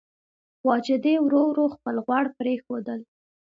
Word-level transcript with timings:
واجدې 0.67 1.15
ورو 1.21 1.41
ورو 1.51 1.65
خپل 1.75 1.95
غوړ 2.05 2.25
پرېښودل. 2.39 2.99